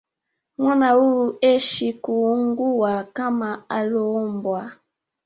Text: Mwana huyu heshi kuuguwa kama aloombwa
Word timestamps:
Mwana 0.57 0.89
huyu 0.91 1.37
heshi 1.41 1.93
kuuguwa 1.93 3.03
kama 3.03 3.63
aloombwa 3.69 4.71